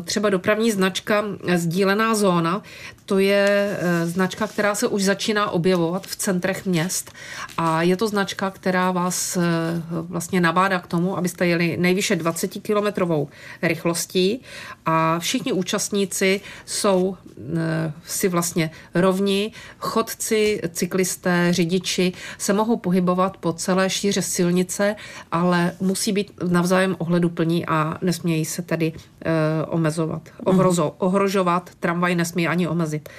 třeba 0.03 0.29
dopravní 0.29 0.71
značka 0.71 1.23
sdílená 1.55 2.15
zóna, 2.15 2.61
to 3.07 3.19
je 3.19 3.77
značka, 4.03 4.47
která 4.47 4.75
se 4.75 4.87
už 4.87 5.03
začíná 5.03 5.49
objevovat 5.49 6.07
v 6.07 6.15
centrech 6.15 6.65
měst 6.65 7.11
a 7.57 7.81
je 7.81 7.97
to 7.97 8.07
značka, 8.07 8.51
která 8.51 8.91
vás 8.91 9.37
eh, 9.37 9.41
vlastně 9.89 10.41
nabádá 10.41 10.79
k 10.79 10.87
tomu, 10.87 11.17
abyste 11.17 11.47
jeli 11.47 11.77
nejvýše 11.77 12.15
20 12.15 12.47
kilometrovou 12.47 13.29
rychlostí 13.61 14.41
a 14.85 15.19
všichni 15.19 15.51
účastníci 15.53 16.41
jsou 16.65 17.17
eh, 17.37 17.93
si 18.05 18.27
vlastně 18.27 18.71
rovni. 18.95 19.51
Chodci, 19.79 20.61
cyklisté, 20.71 21.53
řidiči 21.53 22.13
se 22.37 22.53
mohou 22.53 22.77
pohybovat 22.77 23.37
po 23.37 23.53
celé 23.53 23.89
šíře 23.89 24.21
silnice, 24.21 24.95
ale 25.31 25.73
musí 25.79 26.11
být 26.11 26.31
navzájem 26.49 26.95
ohleduplní 26.99 27.65
a 27.65 27.97
nesmějí 28.01 28.45
se 28.45 28.61
tedy 28.61 28.93
omezovat, 29.67 30.29
ohrozo, 30.43 30.95
ohrožovat, 30.97 31.69
tramvaj 31.79 32.15
nesmí 32.15 32.47
ani 32.47 32.67
omezit 32.67 33.09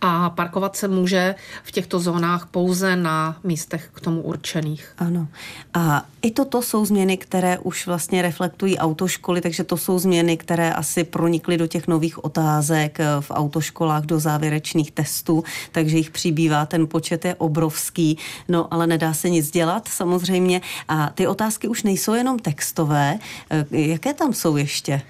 a 0.00 0.30
parkovat 0.30 0.76
se 0.76 0.88
může 0.88 1.34
v 1.64 1.72
těchto 1.72 2.00
zónách 2.00 2.46
pouze 2.46 2.96
na 2.96 3.38
místech 3.44 3.90
k 3.94 4.00
tomu 4.00 4.22
určených. 4.22 4.92
Ano. 4.98 5.28
A 5.74 6.06
i 6.22 6.30
toto 6.30 6.62
jsou 6.62 6.84
změny, 6.84 7.16
které 7.16 7.58
už 7.58 7.86
vlastně 7.86 8.22
reflektují 8.22 8.78
autoškoly, 8.78 9.40
takže 9.40 9.64
to 9.64 9.76
jsou 9.76 9.98
změny, 9.98 10.36
které 10.36 10.72
asi 10.72 11.04
pronikly 11.04 11.56
do 11.56 11.66
těch 11.66 11.88
nových 11.88 12.24
otázek 12.24 13.00
eh, 13.00 13.06
v 13.20 13.30
autoškolách 13.30 14.04
do 14.04 14.20
závěrečných 14.20 14.90
testů, 14.90 15.44
takže 15.72 15.96
jich 15.96 16.10
přibývá, 16.10 16.66
ten 16.66 16.86
počet 16.86 17.24
je 17.24 17.34
obrovský, 17.34 18.18
no 18.48 18.74
ale 18.74 18.86
nedá 18.86 19.14
se 19.14 19.30
nic 19.30 19.50
dělat 19.50 19.88
samozřejmě. 19.88 20.60
A 20.88 21.10
ty 21.14 21.26
otázky 21.26 21.68
už 21.68 21.82
nejsou 21.82 22.14
jenom 22.14 22.38
textové, 22.38 23.18
eh, 23.50 23.66
jaké 23.70 24.14
tam 24.14 24.34
jsou 24.34 24.56
ještě? 24.56 25.02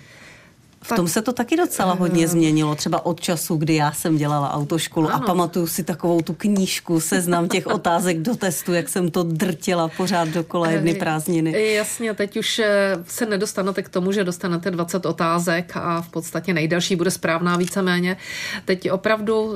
V 0.87 0.93
tom 0.97 1.09
se 1.09 1.23
to 1.23 1.33
taky 1.33 1.57
docela 1.57 1.93
hodně 1.93 2.25
eh, 2.25 2.29
změnilo, 2.29 2.75
třeba 2.75 3.07
od 3.07 3.21
času, 3.21 3.57
kdy 3.57 3.75
já 3.75 3.93
jsem 3.93 4.17
dělala 4.17 4.53
autoškolu 4.53 5.09
ano. 5.09 5.17
a 5.17 5.27
pamatuju 5.27 5.67
si 5.67 5.85
takovou 5.85 6.21
tu 6.21 6.35
knížku, 6.35 7.01
seznam 7.01 7.49
těch 7.49 7.67
otázek 7.77 8.19
do 8.19 8.37
testu, 8.37 8.73
jak 8.73 8.89
jsem 8.89 9.11
to 9.11 9.23
drtila 9.23 9.89
pořád 9.89 10.29
dokola 10.29 10.71
jedny 10.71 10.91
eh, 10.91 10.99
prázdniny. 10.99 11.75
Jasně, 11.75 12.15
teď 12.15 12.37
už 12.37 12.59
eh, 12.59 12.97
se 13.07 13.27
nedostanete 13.27 13.83
k 13.83 13.89
tomu, 13.89 14.13
že 14.13 14.25
dostanete 14.25 14.71
20 14.71 15.07
otázek 15.07 15.73
a 15.77 16.03
v 16.03 16.09
podstatě 16.09 16.55
nejdelší 16.55 16.97
bude 16.97 17.11
správná 17.11 17.57
víceméně. 17.57 18.17
Teď 18.65 18.91
opravdu, 18.91 19.53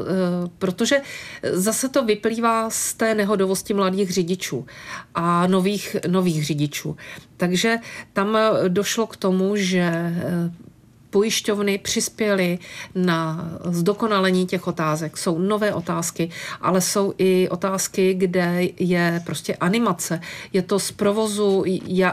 protože 0.58 1.00
zase 1.52 1.88
to 1.88 2.04
vyplývá 2.04 2.70
z 2.70 2.94
té 2.94 3.14
nehodovosti 3.14 3.74
mladých 3.74 4.10
řidičů 4.12 4.66
a 5.14 5.46
nových, 5.46 5.96
nových 6.08 6.44
řidičů. 6.44 6.96
Takže 7.36 7.76
tam 8.12 8.38
došlo 8.68 9.06
k 9.06 9.16
tomu, 9.16 9.56
že 9.56 10.14
pojišťovny 11.10 11.78
přispěly 11.78 12.58
na 12.94 13.50
zdokonalení 13.64 14.46
těch 14.46 14.66
otázek. 14.66 15.16
Jsou 15.16 15.38
nové 15.38 15.74
otázky, 15.74 16.30
ale 16.60 16.80
jsou 16.80 17.14
i 17.18 17.48
otázky, 17.48 18.14
kde 18.14 18.62
je 18.78 19.22
prostě 19.26 19.56
animace. 19.56 20.20
Je 20.52 20.62
to 20.62 20.78
z 20.78 20.92
provozu, 20.92 21.64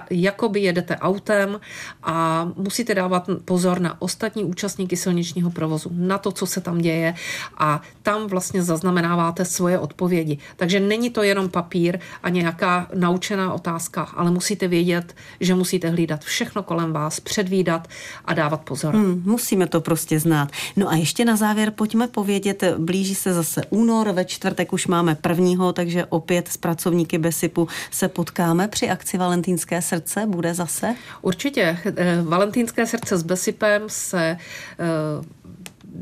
jakoby 0.10 0.60
jedete 0.60 0.98
autem 0.98 1.60
a 2.04 2.48
musíte 2.56 2.96
dávat 2.96 3.30
pozor 3.46 3.82
na 3.82 4.02
ostatní 4.02 4.44
účastníky 4.44 4.98
silničního 4.98 5.52
provozu, 5.52 5.90
na 5.94 6.18
to, 6.18 6.32
co 6.32 6.46
se 6.46 6.62
tam 6.62 6.78
děje 6.78 7.14
a 7.58 7.82
tam 8.02 8.28
vlastně 8.28 8.64
zaznamenáváte 8.64 9.46
svoje 9.46 9.80
odpovědi. 9.80 10.38
Takže 10.56 10.80
není 10.80 11.10
to 11.10 11.24
jenom 11.24 11.50
papír 11.50 12.00
a 12.24 12.30
nějaká 12.30 12.88
naučená 12.96 13.54
otázka, 13.54 14.02
ale 14.04 14.32
musíte 14.32 14.68
vědět, 14.68 15.16
že 15.40 15.56
musíte 15.56 15.90
hlídat 15.90 16.24
všechno 16.24 16.64
kolem 16.64 16.94
vás, 16.94 17.20
předvídat 17.20 17.88
a 18.26 18.34
dávat 18.34 18.62
pozor 18.62 18.87
pozor. 18.92 19.06
Hmm, 19.06 19.22
musíme 19.26 19.68
to 19.68 19.82
prostě 19.82 20.20
znát. 20.20 20.52
No 20.76 20.90
a 20.90 20.96
ještě 20.96 21.26
na 21.26 21.36
závěr 21.36 21.72
pojďme 21.72 22.08
povědět, 22.08 22.64
blíží 22.78 23.16
se 23.16 23.34
zase 23.34 23.62
únor, 23.70 24.12
ve 24.12 24.26
čtvrtek 24.26 24.74
už 24.74 24.88
máme 24.88 25.16
prvního, 25.16 25.74
takže 25.74 26.06
opět 26.06 26.48
s 26.48 26.58
pracovníky 26.58 27.18
Besipu 27.18 27.68
se 27.92 28.08
potkáme 28.08 28.68
při 28.68 28.90
akci 28.90 29.18
Valentínské 29.18 29.82
srdce, 29.82 30.26
bude 30.28 30.54
zase? 30.54 30.96
Určitě. 31.22 31.78
Eh, 31.98 32.22
Valentínské 32.22 32.86
srdce 32.86 33.18
s 33.18 33.24
Besipem 33.24 33.82
se 33.88 34.20
eh, 34.20 34.38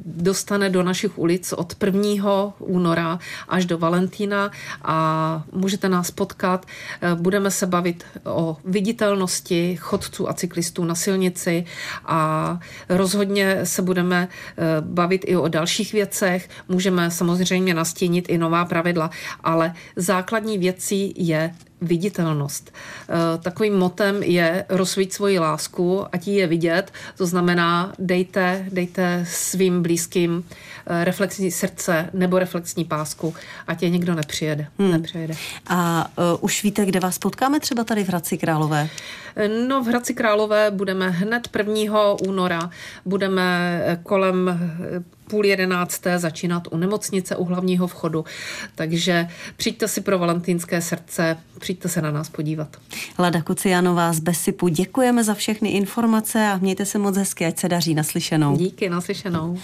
dostane 0.05 0.69
do 0.69 0.83
našich 0.83 1.19
ulic 1.19 1.53
od 1.53 1.83
1. 1.83 2.53
února 2.59 3.19
až 3.47 3.65
do 3.65 3.77
Valentína 3.77 4.51
a 4.83 5.43
můžete 5.51 5.89
nás 5.89 6.11
potkat. 6.11 6.65
Eh, 7.01 7.15
budeme 7.15 7.51
se 7.51 7.65
bavit 7.65 8.03
o 8.25 8.57
viditelnosti 8.65 9.75
chodců 9.75 10.29
a 10.29 10.33
cyklistů 10.33 10.85
na 10.85 10.95
silnici 10.95 11.65
a 12.05 12.59
rozhodně 12.89 13.65
se 13.65 13.81
budeme 13.81 14.27
eh, 14.27 14.63
bavit 14.81 15.21
i 15.25 15.35
o 15.35 15.47
dalších 15.47 15.93
věcech. 15.93 16.49
Můžeme 16.69 17.11
samozřejmě 17.11 17.73
nastínit 17.73 18.29
i 18.29 18.37
nová 18.37 18.65
pravidla, 18.65 19.09
ale 19.43 19.73
základní 19.95 20.57
věcí 20.57 21.13
je 21.17 21.55
viditelnost. 21.81 22.73
Eh, 22.73 23.37
takovým 23.37 23.73
motem 23.73 24.23
je 24.23 24.65
rozsvít 24.69 25.13
svoji 25.13 25.39
lásku, 25.39 26.05
ať 26.11 26.27
ji 26.27 26.35
je 26.35 26.47
vidět, 26.47 26.93
to 27.17 27.25
znamená 27.25 27.93
dejte, 27.99 28.65
dejte 28.71 29.25
svým 29.29 29.81
blízkým 29.81 30.43
eh, 30.87 31.05
reflexní 31.05 31.51
srdce 31.51 32.09
nebo 32.13 32.39
reflexní 32.39 32.85
pásku, 32.85 33.35
ať 33.67 33.83
je 33.83 33.89
nikdo 33.89 34.15
nepřijede. 34.15 34.67
Hmm. 34.79 34.91
nepřijede. 34.91 35.35
A 35.67 36.09
uh, 36.17 36.23
už 36.41 36.63
víte, 36.63 36.85
kde 36.85 36.99
vás 36.99 37.17
potkáme 37.17 37.59
třeba 37.59 37.83
tady 37.83 38.03
v 38.03 38.07
Hradci 38.07 38.37
Králové? 38.37 38.89
No 39.67 39.83
v 39.83 39.87
Hradci 39.87 40.13
Králové 40.13 40.71
budeme 40.71 41.09
hned 41.09 41.49
1. 41.57 41.75
února, 42.27 42.69
budeme 43.05 43.81
kolem 44.03 44.59
půl 45.29 45.45
jedenácté 45.45 46.19
začínat 46.19 46.67
u 46.71 46.77
nemocnice 46.77 47.35
u 47.35 47.43
hlavního 47.43 47.87
vchodu. 47.87 48.25
Takže 48.75 49.27
přijďte 49.57 49.87
si 49.87 50.01
pro 50.01 50.19
valentýnské 50.19 50.81
srdce, 50.81 51.37
přijďte 51.59 51.89
se 51.89 52.01
na 52.01 52.11
nás 52.11 52.29
podívat. 52.29 52.77
Lada 53.19 53.41
Kucianová 53.41 54.13
z 54.13 54.19
Besipu, 54.19 54.67
děkujeme 54.67 55.23
za 55.23 55.33
všechny 55.33 55.69
informace 55.69 56.47
a 56.47 56.57
mějte 56.57 56.85
se 56.85 56.97
moc 56.97 57.17
hezky, 57.17 57.45
ať 57.45 57.59
se 57.59 57.69
daří 57.69 57.93
naslyšenou. 57.93 58.57
Díky, 58.57 58.89
naslyšenou. 58.89 59.57